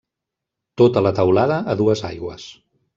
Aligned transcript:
Tota 0.83 1.05
la 1.09 1.13
teulada 1.21 1.61
a 1.75 1.79
dues 1.85 2.05
aigües. 2.13 2.53